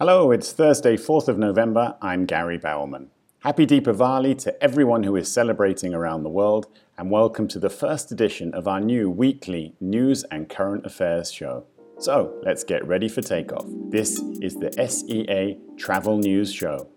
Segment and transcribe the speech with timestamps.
[0.00, 1.94] Hello, it's Thursday, 4th of November.
[2.00, 3.10] I'm Gary Bowerman.
[3.40, 8.10] Happy Deepavali to everyone who is celebrating around the world, and welcome to the first
[8.10, 11.66] edition of our new weekly news and current affairs show.
[11.98, 13.66] So, let's get ready for takeoff.
[13.90, 16.88] This is the SEA Travel News Show.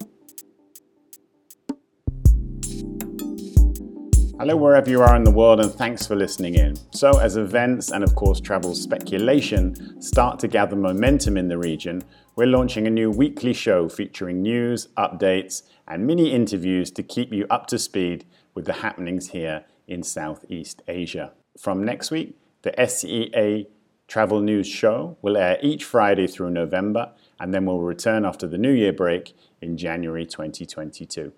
[4.43, 6.75] Hello, wherever you are in the world, and thanks for listening in.
[6.91, 12.03] So, as events and, of course, travel speculation start to gather momentum in the region,
[12.35, 17.47] we're launching a new weekly show featuring news, updates, and mini interviews to keep you
[17.49, 21.31] up to speed with the happenings here in Southeast Asia.
[21.57, 23.67] From next week, the SEA
[24.09, 28.57] Travel News Show will air each Friday through November, and then we'll return after the
[28.57, 31.31] New Year break in January 2022.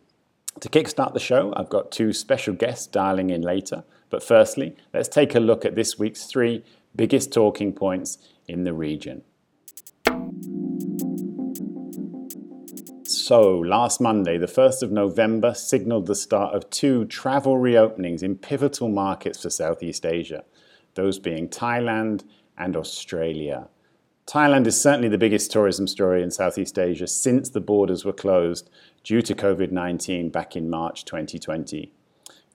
[0.61, 3.83] To kickstart the show, I've got two special guests dialing in later.
[4.09, 6.63] But firstly, let's take a look at this week's three
[6.95, 9.23] biggest talking points in the region.
[13.03, 18.37] So, last Monday, the 1st of November, signaled the start of two travel reopenings in
[18.37, 20.45] pivotal markets for Southeast Asia,
[20.93, 22.23] those being Thailand
[22.57, 23.67] and Australia.
[24.27, 28.71] Thailand is certainly the biggest tourism story in Southeast Asia since the borders were closed
[29.03, 31.91] due to COVID 19 back in March 2020.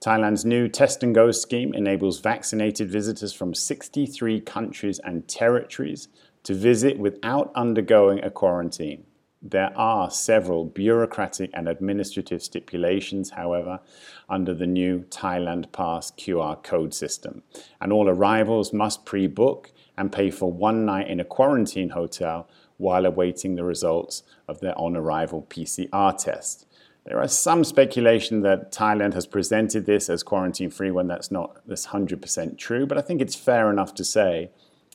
[0.04, 6.08] Thailand's new Test and Go scheme enables vaccinated visitors from 63 countries and territories
[6.42, 9.05] to visit without undergoing a quarantine.
[9.42, 13.80] There are several bureaucratic and administrative stipulations, however,
[14.28, 17.42] under the new Thailand Pass QR code system,
[17.80, 22.48] and all arrivals must pre book and pay for one night in a quarantine hotel
[22.77, 26.66] while awaiting the results of their on arrival PCR test.
[27.06, 31.66] There are some speculation that Thailand has presented this as quarantine free when that's not
[31.66, 34.50] this 100% true, but I think it's fair enough to say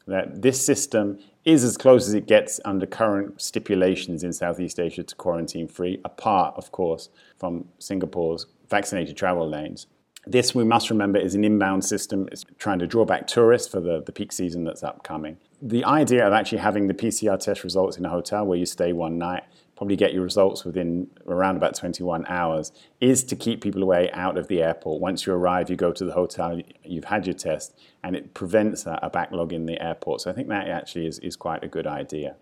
[0.08, 5.04] that this system is as close as it gets under current stipulations in Southeast Asia
[5.04, 9.88] to quarantine free, apart, of course, from Singapore's vaccinated travel lanes.
[10.28, 12.28] This, we must remember, is an inbound system.
[12.32, 15.38] It's trying to draw back tourists for the, the peak season that's upcoming.
[15.62, 18.92] The idea of actually having the PCR test results in a hotel where you stay
[18.92, 19.44] one night,
[19.76, 22.72] probably get your results within around about 21 hours,
[23.02, 25.02] is to keep people away out of the airport.
[25.02, 28.86] Once you arrive, you go to the hotel, you've had your test, and it prevents
[28.86, 30.22] a, a backlog in the airport.
[30.22, 32.36] So I think that actually is, is quite a good idea.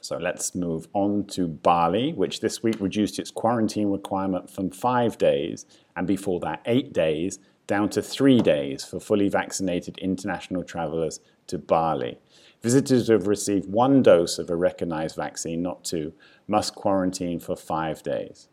[0.00, 5.16] So let's move on to Bali, which this week reduced its quarantine requirement from five
[5.16, 5.64] days
[5.96, 11.58] and before that eight days down to three days for fully vaccinated international travelers to
[11.58, 12.18] Bali.
[12.62, 16.12] Visitors who have received one dose of a recognized vaccine, not two,
[16.48, 18.48] must quarantine for five days.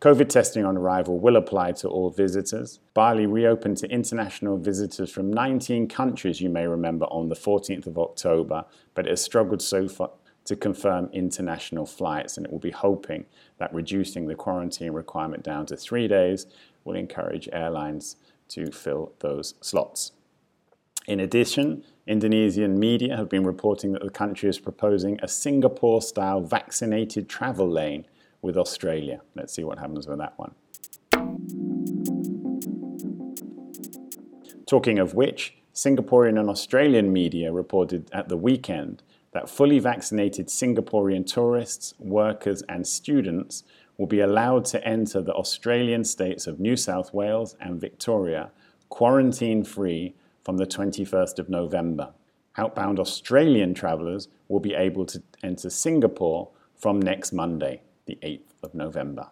[0.00, 2.80] COVID testing on arrival will apply to all visitors.
[2.92, 7.98] Bali reopened to international visitors from 19 countries, you may remember, on the 14th of
[7.98, 8.64] October,
[8.94, 10.10] but it has struggled so far,
[10.44, 13.24] to confirm international flights, and it will be hoping
[13.58, 16.46] that reducing the quarantine requirement down to three days
[16.84, 18.16] will encourage airlines
[18.54, 20.12] to fill those slots.
[21.06, 26.40] In addition, Indonesian media have been reporting that the country is proposing a Singapore style
[26.40, 28.06] vaccinated travel lane
[28.40, 29.20] with Australia.
[29.34, 30.54] Let's see what happens with that one.
[34.66, 41.26] Talking of which, Singaporean and Australian media reported at the weekend that fully vaccinated Singaporean
[41.26, 43.64] tourists, workers, and students
[44.02, 48.50] will be allowed to enter the Australian states of New South Wales and Victoria
[48.88, 52.12] quarantine free from the 21st of November.
[52.56, 58.74] Outbound Australian travellers will be able to enter Singapore from next Monday, the 8th of
[58.74, 59.28] November.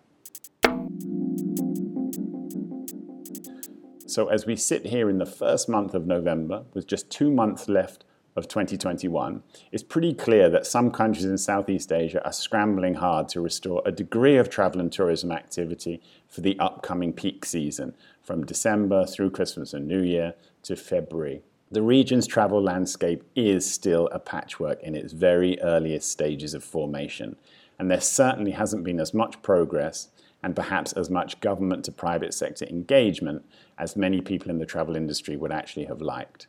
[4.06, 7.68] So, as we sit here in the first month of November, with just two months
[7.68, 8.04] left
[8.36, 9.42] of 2021,
[9.72, 13.92] it's pretty clear that some countries in Southeast Asia are scrambling hard to restore a
[13.92, 19.74] degree of travel and tourism activity for the upcoming peak season from December through Christmas
[19.74, 21.42] and New Year to February.
[21.72, 27.36] The region's travel landscape is still a patchwork in its very earliest stages of formation,
[27.78, 30.08] and there certainly hasn't been as much progress
[30.42, 33.44] and perhaps as much government to private sector engagement
[33.78, 36.46] as many people in the travel industry would actually have liked.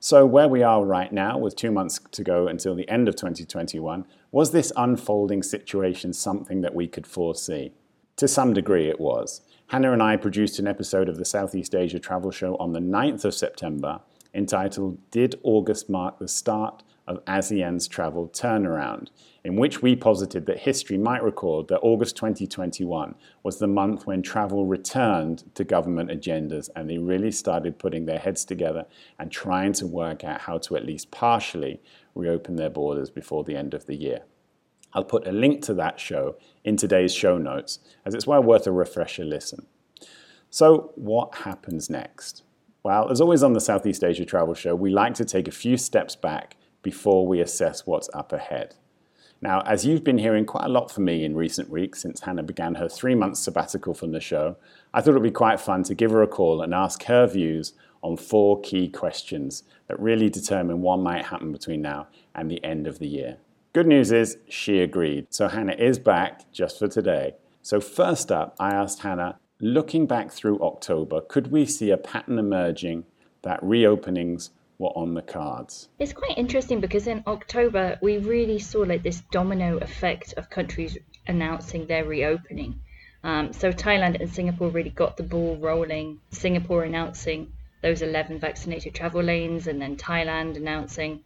[0.00, 3.16] So, where we are right now, with two months to go until the end of
[3.16, 7.72] 2021, was this unfolding situation something that we could foresee?
[8.18, 9.40] To some degree, it was.
[9.66, 13.24] Hannah and I produced an episode of the Southeast Asia Travel Show on the 9th
[13.24, 14.00] of September
[14.32, 19.08] entitled Did August Mark the Start of ASEAN's Travel Turnaround?
[19.48, 24.20] In which we posited that history might record that August 2021 was the month when
[24.20, 28.84] travel returned to government agendas and they really started putting their heads together
[29.18, 31.80] and trying to work out how to at least partially
[32.14, 34.20] reopen their borders before the end of the year.
[34.92, 38.66] I'll put a link to that show in today's show notes as it's well worth
[38.66, 39.64] a refresher listen.
[40.50, 42.42] So, what happens next?
[42.82, 45.78] Well, as always on the Southeast Asia Travel Show, we like to take a few
[45.78, 48.74] steps back before we assess what's up ahead.
[49.40, 52.42] Now, as you've been hearing quite a lot from me in recent weeks since Hannah
[52.42, 54.56] began her three month sabbatical from the show,
[54.92, 57.26] I thought it would be quite fun to give her a call and ask her
[57.26, 62.62] views on four key questions that really determine what might happen between now and the
[62.64, 63.36] end of the year.
[63.72, 67.34] Good news is she agreed, so Hannah is back just for today.
[67.62, 72.38] So, first up, I asked Hannah, looking back through October, could we see a pattern
[72.38, 73.04] emerging
[73.42, 75.88] that reopenings were on the cards.
[75.98, 80.96] It's quite interesting because in October we really saw like this domino effect of countries
[81.26, 82.80] announcing their reopening.
[83.24, 86.20] Um, so Thailand and Singapore really got the ball rolling.
[86.30, 87.52] Singapore announcing
[87.82, 91.24] those 11 vaccinated travel lanes, and then Thailand announcing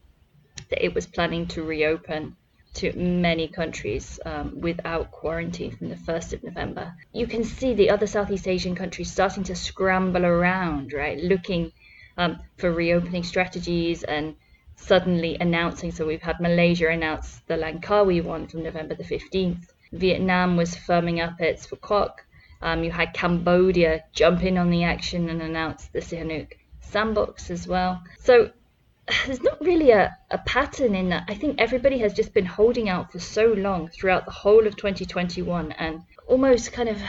[0.71, 2.37] that it was planning to reopen
[2.75, 6.95] to many countries um, without quarantine from the 1st of November.
[7.13, 11.19] You can see the other Southeast Asian countries starting to scramble around, right?
[11.19, 11.73] Looking
[12.17, 14.35] um, for reopening strategies and
[14.77, 15.93] suddenly announcing.
[15.93, 19.67] So we've had Malaysia announce the Langkawi one from November the 15th.
[19.93, 22.13] Vietnam was firming up its Phu Quoc.
[22.61, 27.67] Um, you had Cambodia jump in on the action and announce the Sihanouk sandbox as
[27.67, 28.03] well.
[28.21, 28.51] So
[29.27, 31.25] there's not really a, a pattern in that.
[31.29, 34.77] I think everybody has just been holding out for so long throughout the whole of
[34.77, 37.01] 2021 and almost kind of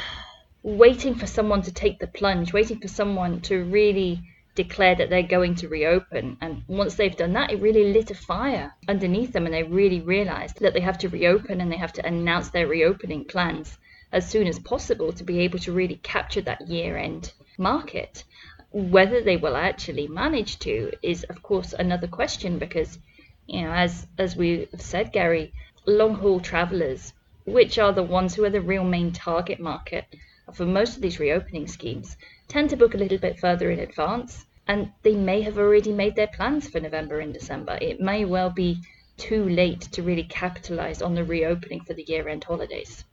[0.64, 4.22] waiting for someone to take the plunge, waiting for someone to really
[4.56, 6.38] declare that they're going to reopen.
[6.42, 10.02] And once they've done that, it really lit a fire underneath them, and they really
[10.02, 13.78] realized that they have to reopen and they have to announce their reopening plans
[14.12, 18.24] as soon as possible to be able to really capture that year end market.
[18.72, 23.00] Whether they will actually manage to is, of course, another question because,
[23.48, 25.54] you know, as as we've said, Gary,
[25.86, 27.14] long haul travelers,
[27.46, 30.06] which are the ones who are the real main target market
[30.54, 32.18] for most of these reopening schemes,
[32.54, 36.16] tend to book a little bit further in advance and they may have already made
[36.16, 37.80] their plans for November and December.
[37.82, 38.80] It may well be
[39.18, 43.06] too late to really capitalize on the reopening for the year end holidays.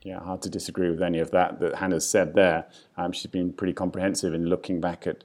[0.00, 2.68] Yeah, hard to disagree with any of that that Hannah's said there.
[2.96, 5.24] Um, she's been pretty comprehensive in looking back at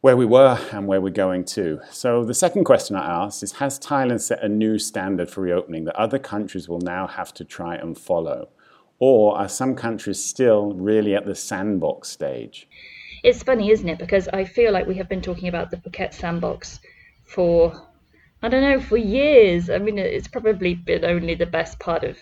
[0.00, 1.80] where we were and where we're going to.
[1.92, 5.84] So, the second question I asked is Has Thailand set a new standard for reopening
[5.84, 8.48] that other countries will now have to try and follow?
[8.98, 12.68] Or are some countries still really at the sandbox stage?
[13.24, 13.98] It's funny, isn't it?
[13.98, 16.78] Because I feel like we have been talking about the Phuket sandbox
[17.24, 17.72] for,
[18.42, 19.70] I don't know, for years.
[19.70, 22.18] I mean, it's probably been only the best part of,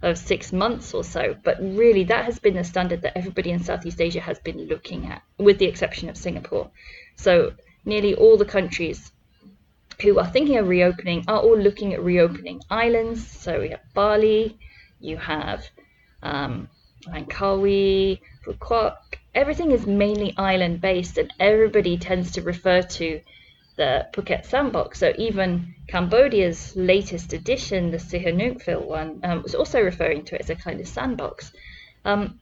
[0.00, 1.36] of six months or so.
[1.44, 5.04] But really, that has been the standard that everybody in Southeast Asia has been looking
[5.08, 6.70] at, with the exception of Singapore.
[7.16, 7.52] So
[7.84, 9.12] nearly all the countries
[10.00, 13.30] who are thinking of reopening are all looking at reopening islands.
[13.30, 14.58] So we have Bali,
[15.00, 15.66] you have
[16.22, 16.70] um,
[17.06, 18.96] Langkawi, Phu Quoc,
[19.36, 23.20] everything is mainly island based and everybody tends to refer to
[23.76, 24.98] the Phuket sandbox.
[24.98, 30.50] So even Cambodia's latest edition, the Sihanoukville one, um, was also referring to it as
[30.50, 31.52] a kind of sandbox.
[32.04, 32.40] Um,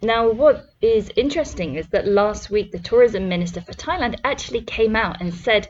[0.00, 4.96] now, what is interesting is that last week the tourism minister for Thailand actually came
[4.96, 5.68] out and said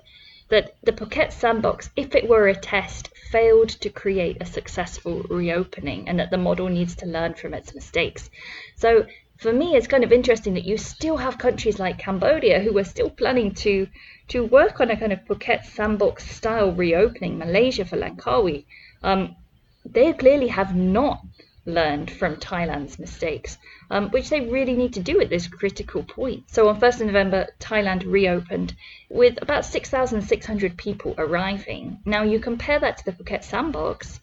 [0.49, 6.09] that the Phuket sandbox, if it were a test, failed to create a successful reopening
[6.09, 8.31] and that the model needs to learn from its mistakes.
[8.77, 12.77] So for me, it's kind of interesting that you still have countries like Cambodia who
[12.79, 13.89] are still planning to
[14.29, 17.37] to work on a kind of Phuket sandbox style reopening.
[17.37, 18.65] Malaysia for Langkawi,
[19.03, 19.37] um,
[19.85, 21.21] they clearly have not
[21.67, 23.59] learned from Thailand's mistakes,
[23.91, 26.45] um, which they really need to do at this critical point.
[26.51, 28.75] So on 1st of November, Thailand reopened
[29.09, 32.01] with about 6,600 people arriving.
[32.05, 34.21] Now you compare that to the Phuket sandbox,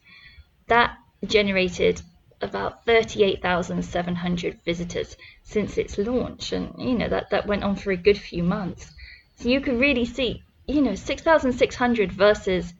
[0.68, 2.02] that generated
[2.42, 6.52] about 38,700 visitors since its launch.
[6.52, 8.92] And, you know, that, that went on for a good few months.
[9.38, 12.74] So you can really see, you know, 6,600 versus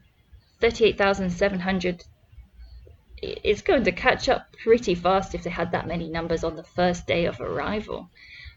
[0.60, 2.04] 38,700
[3.22, 6.64] it's going to catch up pretty fast if they had that many numbers on the
[6.64, 8.10] first day of arrival.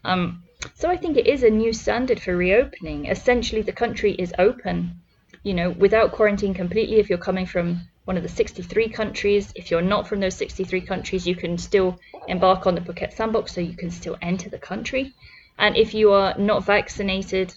[0.03, 0.43] Um,
[0.73, 3.05] so I think it is a new standard for reopening.
[3.05, 5.01] Essentially, the country is open,
[5.43, 6.97] you know, without quarantine completely.
[6.99, 10.81] If you're coming from one of the 63 countries, if you're not from those 63
[10.81, 14.57] countries, you can still embark on the Phuket sandbox, so you can still enter the
[14.57, 15.13] country.
[15.57, 17.53] And if you are not vaccinated,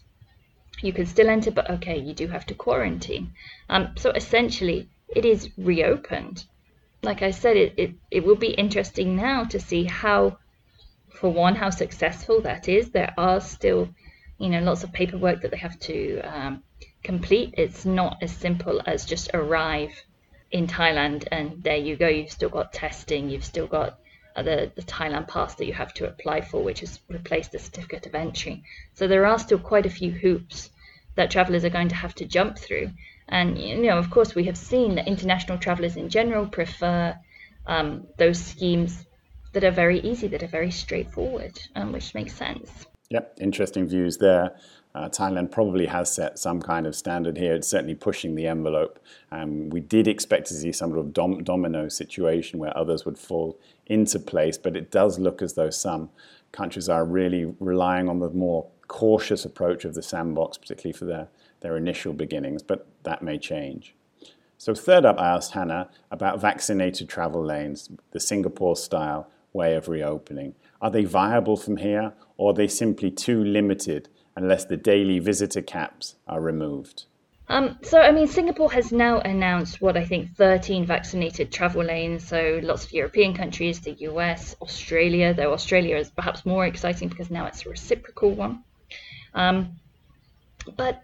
[0.82, 3.32] you can still enter, but okay, you do have to quarantine.
[3.68, 6.44] Um, so essentially, it is reopened
[7.02, 10.38] like I said, it, it, it will be interesting now to see how,
[11.08, 12.90] for one, how successful that is.
[12.90, 13.88] There are still,
[14.38, 16.62] you know, lots of paperwork that they have to um,
[17.04, 17.54] complete.
[17.56, 19.92] It's not as simple as just arrive
[20.50, 22.08] in Thailand and there you go.
[22.08, 23.30] You've still got testing.
[23.30, 23.98] You've still got
[24.36, 28.06] the, the Thailand pass that you have to apply for, which has replaced the certificate
[28.06, 28.62] of entry.
[28.94, 30.70] So there are still quite a few hoops
[31.16, 32.90] that travellers are going to have to jump through.
[33.28, 37.16] And you know, of course, we have seen that international travellers in general prefer
[37.66, 39.04] um, those schemes
[39.52, 42.86] that are very easy, that are very straightforward, um, which makes sense.
[43.10, 44.56] Yep, interesting views there.
[44.94, 47.54] Uh, Thailand probably has set some kind of standard here.
[47.54, 48.98] It's certainly pushing the envelope.
[49.30, 53.18] Um, we did expect to see some sort of dom- domino situation where others would
[53.18, 56.10] fall into place, but it does look as though some
[56.52, 61.28] countries are really relying on the more cautious approach of the sandbox, particularly for their
[61.60, 63.94] their initial beginnings, but that may change.
[64.56, 69.88] So, third up, I asked Hannah about vaccinated travel lanes, the Singapore style way of
[69.88, 70.54] reopening.
[70.80, 75.60] Are they viable from here, or are they simply too limited unless the daily visitor
[75.60, 77.06] caps are removed?
[77.48, 82.28] Um, so, I mean, Singapore has now announced what I think 13 vaccinated travel lanes.
[82.28, 87.30] So, lots of European countries, the US, Australia, though Australia is perhaps more exciting because
[87.30, 88.62] now it's a reciprocal one.
[89.34, 89.80] Um,
[90.76, 91.02] but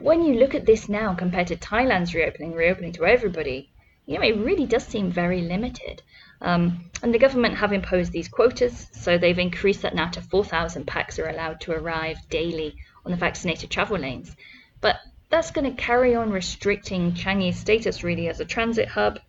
[0.00, 3.70] when you look at this now compared to Thailand's reopening, reopening to everybody,
[4.06, 6.02] you know, it really does seem very limited.
[6.44, 10.86] Um, and the government have imposed these quotas, so they've increased that now to 4,000
[10.86, 14.36] pax are allowed to arrive daily on the vaccinated travel lanes.
[14.82, 14.96] But
[15.30, 19.20] that's going to carry on restricting Changi's status really as a transit hub,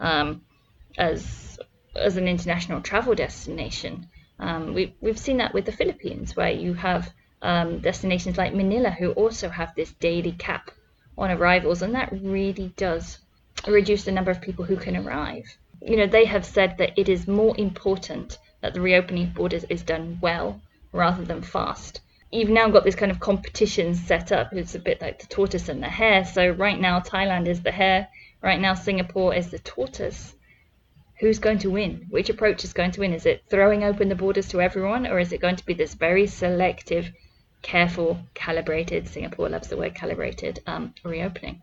[0.00, 0.42] um,
[0.98, 1.58] as
[1.94, 4.08] as an international travel destination.
[4.38, 7.10] Um, we, we've seen that with the Philippines, where you have
[7.42, 10.72] um, destinations like Manila who also have this daily cap
[11.16, 13.18] on arrivals, and that really does
[13.68, 15.46] reduce the number of people who can arrive.
[15.80, 19.64] You know, they have said that it is more important that the reopening of borders
[19.64, 20.60] is done well
[20.92, 22.00] rather than fast.
[22.32, 24.52] You've now got this kind of competition set up.
[24.52, 26.24] It's a bit like the tortoise and the hare.
[26.24, 28.08] So right now Thailand is the hare.
[28.42, 30.34] Right now Singapore is the tortoise.
[31.20, 32.06] Who's going to win?
[32.10, 33.14] Which approach is going to win?
[33.14, 35.94] Is it throwing open the borders to everyone, or is it going to be this
[35.94, 37.12] very selective
[37.66, 41.62] careful, calibrated, Singapore loves the word calibrated, um, reopening.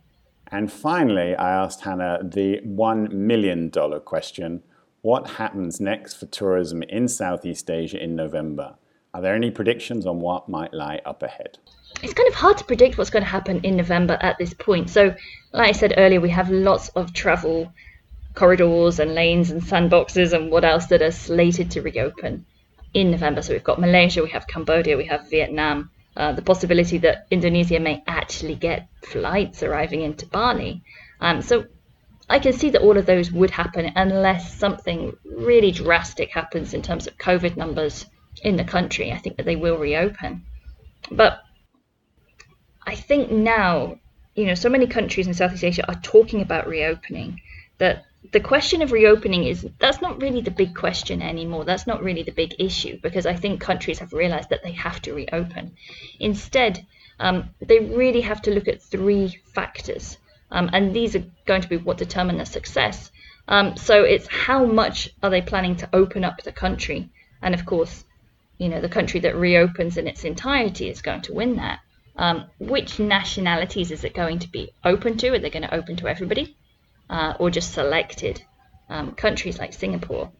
[0.54, 3.72] And finally, I asked Hannah the $1 million
[4.06, 4.62] question
[5.02, 8.76] What happens next for tourism in Southeast Asia in November?
[9.16, 11.58] Are there any predictions on what might lie up ahead?
[12.04, 14.92] It's kind of hard to predict what's going to happen in November at this point.
[14.92, 15.16] So,
[15.54, 17.74] like I said earlier, we have lots of travel
[18.36, 22.46] corridors and lanes and sandboxes and what else that are slated to reopen
[22.94, 23.42] in November.
[23.42, 25.90] So we've got Malaysia, we have Cambodia, we have Vietnam.
[26.16, 30.84] Uh, the possibility that Indonesia may actually get flights arriving into Bali.
[31.20, 31.66] Um, so
[32.30, 36.84] I can see that all of those would happen unless something really drastic happens in
[36.84, 38.06] terms of COVID numbers
[38.44, 39.12] in the country.
[39.12, 40.44] I think that they will reopen.
[41.12, 41.42] But
[42.86, 43.98] I think now,
[44.36, 47.42] you know, so many countries in Southeast Asia are talking about reopening
[47.80, 51.66] that the question of reopening is that's not really the big question anymore.
[51.66, 55.02] That's not really the big issue because I think countries have realized that they have
[55.04, 55.76] to reopen.
[56.20, 56.86] Instead,
[57.20, 60.18] um, they really have to look at three factors,
[60.52, 63.12] um, and these are going to be what determine their success.
[63.48, 67.10] Um, so it's how much are they planning to open up the country,
[67.42, 68.06] and of course,
[68.58, 71.80] you know the country that reopens in its entirety is going to win that.
[72.16, 75.30] Um, which nationalities is it going to be open to?
[75.34, 76.56] Are they going to open to everybody?
[77.14, 78.42] Uh, or just selected
[78.90, 80.32] um, countries like Singapore.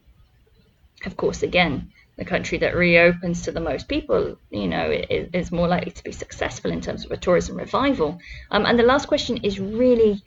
[1.06, 5.52] Of course, again, the country that reopens to the most people, you know, is, is
[5.52, 8.18] more likely to be successful in terms of a tourism revival.
[8.50, 10.22] Um, and the last question is really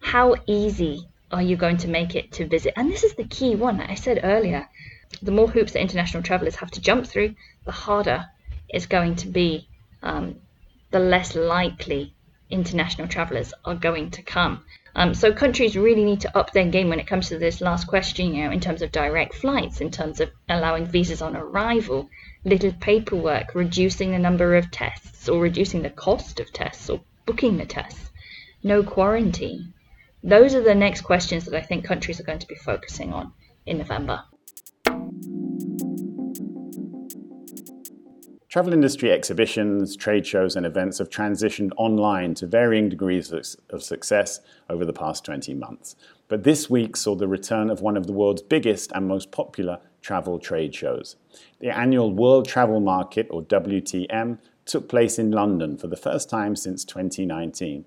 [0.00, 2.72] how easy are you going to make it to visit?
[2.76, 3.80] And this is the key one.
[3.80, 4.68] I said earlier,
[5.20, 7.34] the more hoops that international travelers have to jump through,
[7.66, 8.26] the harder
[8.70, 9.68] it's going to be,
[10.02, 10.36] um,
[10.92, 12.14] the less likely
[12.50, 14.64] international travelers are going to come.
[14.94, 17.86] Um, so countries really need to up their game when it comes to this last
[17.86, 22.08] question, you know, in terms of direct flights, in terms of allowing visas on arrival,
[22.44, 27.56] little paperwork, reducing the number of tests or reducing the cost of tests or booking
[27.56, 28.10] the tests,
[28.62, 29.72] no quarantine.
[30.24, 33.32] Those are the next questions that I think countries are going to be focusing on
[33.66, 34.24] in November.
[38.50, 44.40] Travel industry exhibitions, trade shows, and events have transitioned online to varying degrees of success
[44.68, 45.94] over the past 20 months.
[46.26, 49.78] But this week saw the return of one of the world's biggest and most popular
[50.02, 51.14] travel trade shows.
[51.60, 56.56] The annual World Travel Market, or WTM, took place in London for the first time
[56.56, 57.84] since 2019.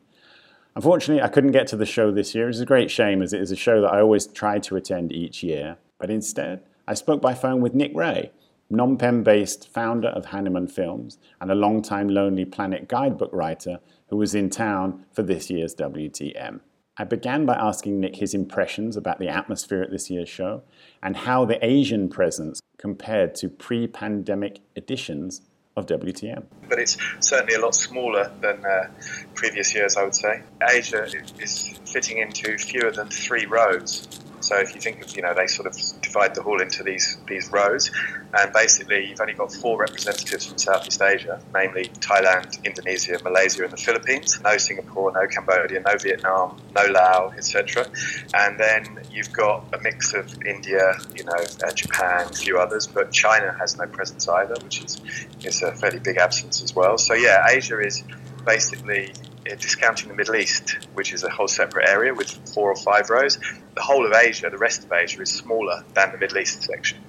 [0.77, 2.47] Unfortunately, I couldn't get to the show this year.
[2.47, 5.11] It's a great shame as it is a show that I always try to attend
[5.11, 5.75] each year.
[5.97, 8.31] But instead, I spoke by phone with Nick Ray,
[8.73, 14.17] Phnom Penh based founder of Hanuman Films and a long-time Lonely Planet guidebook writer who
[14.17, 16.59] was in town for this year's WTM.
[16.97, 20.63] I began by asking Nick his impressions about the atmosphere at this year's show
[21.03, 25.41] and how the Asian presence compared to pre pandemic editions
[25.77, 26.45] of WTM.
[26.67, 28.89] But it's certainly a lot smaller than uh,
[29.35, 30.41] previous years, I would say.
[30.67, 31.05] Asia
[31.39, 35.47] is fitting into fewer than three rows so if you think of, you know, they
[35.47, 37.89] sort of divide the hall into these these rows,
[38.33, 43.71] and basically you've only got four representatives from Southeast Asia, namely Thailand, Indonesia, Malaysia, and
[43.71, 44.39] the Philippines.
[44.43, 47.87] No Singapore, no Cambodia, no Vietnam, no Laos, etc.
[48.33, 52.85] And then you've got a mix of India, you know, uh, Japan, a few others,
[52.85, 55.01] but China has no presence either, which is
[55.45, 56.97] is a fairly big absence as well.
[56.97, 58.03] So yeah, Asia is
[58.45, 63.09] basically discounting the Middle East, which is a whole separate area with four or five
[63.09, 63.37] rows,
[63.75, 66.99] the whole of Asia, the rest of Asia, is smaller than the Middle East section.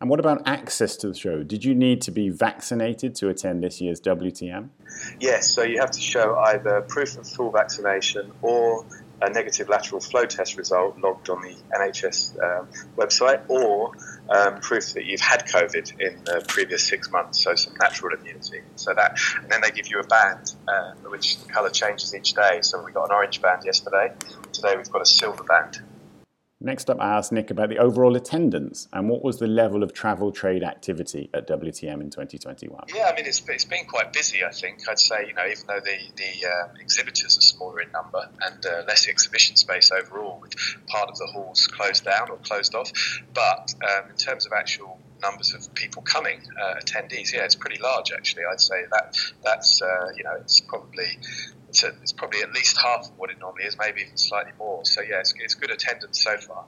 [0.00, 1.42] And what about access to the show?
[1.42, 4.68] Did you need to be vaccinated to attend this year's WTM?
[5.18, 8.84] Yes, so you have to show either proof of full vaccination or
[9.22, 13.92] a negative lateral flow test result logged on the NHS um, website, or
[14.28, 18.60] um, proof that you've had COVID in the previous six months, so some natural immunity.
[18.76, 22.34] So that, and then they give you a band, uh, which the colour changes each
[22.34, 22.58] day.
[22.62, 24.12] So we got an orange band yesterday.
[24.52, 25.80] Today we've got a silver band.
[26.60, 29.92] Next up, I asked Nick about the overall attendance and what was the level of
[29.92, 32.84] travel trade activity at WTM in 2021.
[32.94, 34.88] Yeah, I mean, it's, it's been quite busy, I think.
[34.88, 38.64] I'd say, you know, even though the, the uh, exhibitors are smaller in number and
[38.64, 40.54] uh, less exhibition space overall, with
[40.86, 42.90] part of the halls closed down or closed off.
[43.34, 47.82] But um, in terms of actual numbers of people coming, uh, attendees, yeah, it's pretty
[47.82, 48.44] large actually.
[48.50, 49.14] I'd say that
[49.44, 51.18] that's, uh, you know, it's probably
[51.84, 54.84] it's, probably at least half of what it normally is, maybe even slightly more.
[54.84, 56.64] So yeah, it's, it's good attendance so far.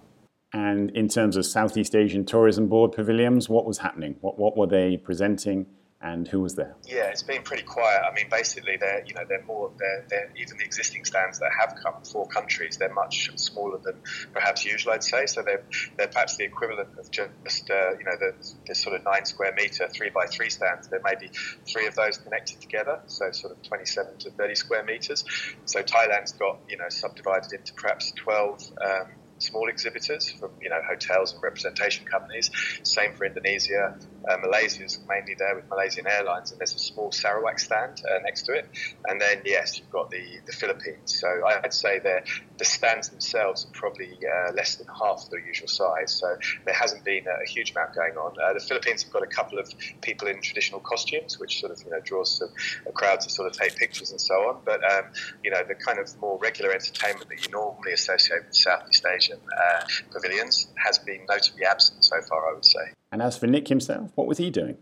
[0.53, 4.17] And in terms of Southeast Asian Tourism Board pavilions, what was happening?
[4.21, 5.67] What, what were they presenting?
[6.01, 6.77] And who was there?
[6.87, 8.03] Yeah, it's been pretty quiet.
[8.09, 11.51] I mean, basically, they're you know they're more they're, they're even the existing stands that
[11.59, 12.77] have come four countries.
[12.77, 13.95] They're much smaller than
[14.33, 15.27] perhaps usual, I'd say.
[15.27, 15.65] So they're
[15.97, 18.33] they're perhaps the equivalent of just uh, you know the,
[18.67, 20.87] the sort of nine square meter three by three stands.
[20.87, 21.31] There may be
[21.67, 25.25] three of those connected together, so sort of 27 to 30 square meters.
[25.65, 28.73] So Thailand's got you know subdivided into perhaps 12.
[28.81, 29.07] Um,
[29.39, 32.51] small exhibitors from you know hotels and representation companies.
[32.83, 33.97] Same for Indonesia.
[34.29, 38.19] Uh, Malaysia is mainly there with Malaysian Airlines, and there's a small Sarawak stand uh,
[38.25, 38.69] next to it.
[39.07, 41.19] And then yes, you've got the the Philippines.
[41.21, 42.21] So I'd say the
[42.59, 46.13] the stands themselves are probably uh, less than half the usual size.
[46.13, 48.35] So there hasn't been a, huge amount going on.
[48.39, 51.83] Uh, the Philippines have got a couple of people in traditional costumes, which sort of
[51.83, 52.51] you know draws some
[52.87, 54.61] a crowd to sort of take pictures and so on.
[54.65, 55.05] But um,
[55.43, 59.39] you know the kind of more regular entertainment that you normally associate with Southeast Asian
[59.39, 62.98] uh, pavilions has been notably absent so far, I would say.
[63.11, 64.77] And as for Nick himself, what was he doing?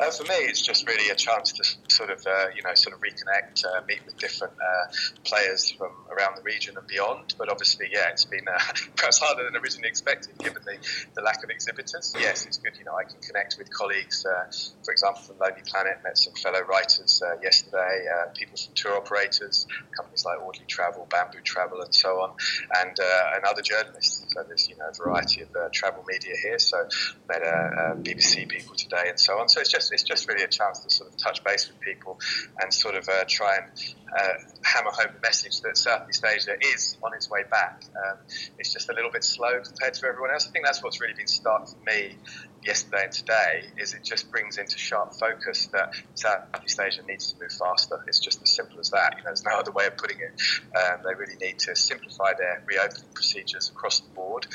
[0.00, 2.94] Uh, for me, it's just really a chance to sort of, uh, you know, sort
[2.94, 4.92] of reconnect, uh, meet with different uh,
[5.24, 7.34] players from around the region and beyond.
[7.38, 8.58] But obviously, yeah, it's been uh,
[8.96, 10.76] perhaps harder than originally expected, given the,
[11.14, 12.14] the lack of exhibitors.
[12.18, 14.50] Yes, it's good, you know, I can connect with colleagues, uh,
[14.84, 20.24] for example, from Lonely Planet, met some fellow writers yesterday, people from tour operators, companies
[20.24, 22.34] like Audley Travel, Bamboo Travel, and so on,
[22.76, 22.98] and
[23.34, 24.24] and other journalists.
[24.32, 26.58] So there's, you know, a variety of travel media here.
[26.58, 26.88] So
[27.28, 29.48] met uh, BBC people today, and so on.
[29.48, 32.20] So it's just it's just really a chance to sort of touch base with people
[32.60, 36.96] and sort of uh, try and uh, hammer home the message that Southeast Asia is
[37.02, 37.82] on its way back.
[37.96, 38.18] Um,
[38.58, 40.46] it's just a little bit slow compared to everyone else.
[40.46, 42.16] I think that's what's really been stark for me
[42.64, 43.64] yesterday and today.
[43.78, 48.04] Is it just brings into sharp focus that Southeast Asia needs to move faster.
[48.06, 49.14] It's just as simple as that.
[49.16, 50.40] You know, there's no other way of putting it.
[50.76, 54.46] Um, they really need to simplify their reopening procedures across the board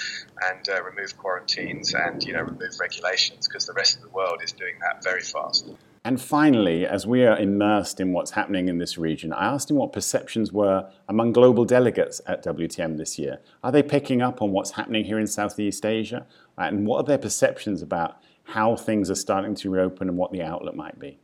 [0.42, 4.42] and uh, remove quarantines and you know remove regulations because the rest of the world
[4.44, 5.70] is doing that very fast.
[6.08, 9.76] And finally, as we are immersed in what's happening in this region, I asked him
[9.76, 13.40] what perceptions were among global delegates at WTM this year.
[13.62, 16.26] Are they picking up on what's happening here in Southeast Asia?
[16.58, 20.42] And what are their perceptions about how things are starting to reopen and what the
[20.42, 21.20] outlook might be?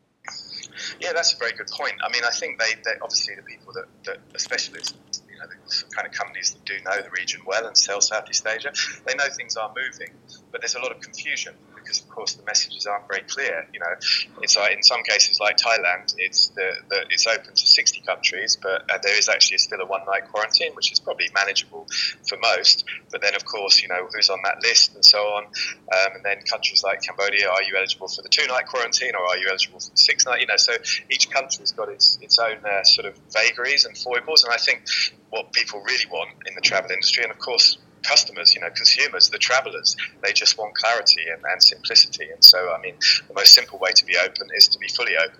[0.99, 1.93] Yeah, that's a very good point.
[2.03, 4.93] I mean, I think they, they obviously the people that, that are specialists,
[5.31, 8.45] you know, the kind of companies that do know the region well and sell Southeast
[8.45, 8.73] Asia,
[9.05, 10.13] they know things are moving,
[10.51, 13.67] but there's a lot of confusion because of course the messages aren't very clear.
[13.73, 13.93] You know,
[14.41, 18.57] it's like in some cases like Thailand, it's the, the it's open to 60 countries,
[18.61, 21.87] but uh, there is actually still a one night quarantine, which is probably manageable
[22.27, 22.85] for most.
[23.11, 25.45] But then of course, you know, who's on that list and so on.
[25.45, 29.25] Um, and then countries like Cambodia, are you eligible for the two night quarantine or
[29.25, 30.41] are you eligible for the six night?
[30.41, 30.73] You know, so
[31.09, 34.85] each country's got its its own uh, sort of vagaries and foibles, and I think
[35.29, 39.29] what people really want in the travel industry, and of course customers, you know, consumers,
[39.29, 42.29] the travelers, they just want clarity and, and simplicity.
[42.31, 42.95] And so, I mean,
[43.27, 45.39] the most simple way to be open is to be fully open.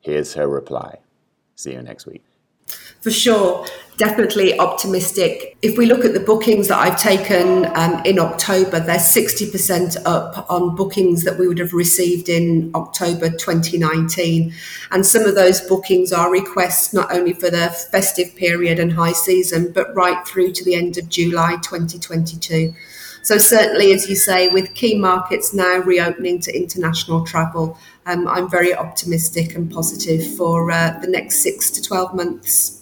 [0.00, 0.98] Here's her reply.
[1.56, 2.24] See you next week.
[3.00, 3.66] For sure,
[3.98, 5.58] definitely optimistic.
[5.60, 10.48] If we look at the bookings that I've taken um, in October, they're 60% up
[10.48, 14.54] on bookings that we would have received in October 2019.
[14.92, 19.12] And some of those bookings are requests not only for the festive period and high
[19.12, 22.72] season, but right through to the end of July 2022.
[23.22, 28.48] So, certainly, as you say, with key markets now reopening to international travel, um, I'm
[28.48, 32.77] very optimistic and positive for uh, the next six to 12 months.